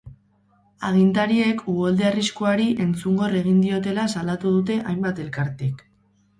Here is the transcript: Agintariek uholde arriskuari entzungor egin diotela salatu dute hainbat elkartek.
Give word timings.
Agintariek 0.87 1.61
uholde 1.73 2.07
arriskuari 2.09 2.67
entzungor 2.87 3.39
egin 3.43 3.63
diotela 3.67 4.09
salatu 4.17 4.57
dute 4.59 4.83
hainbat 4.93 5.25
elkartek. 5.29 5.89